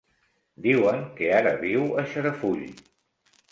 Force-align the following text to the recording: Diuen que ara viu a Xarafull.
Diuen 0.65 1.03
que 1.19 1.29
ara 1.41 1.53
viu 1.65 1.85
a 1.85 2.07
Xarafull. 2.17 2.67